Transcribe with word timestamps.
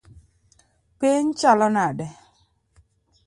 Piny 0.99 1.27
chalo 1.39 1.67
nade? 1.75 2.07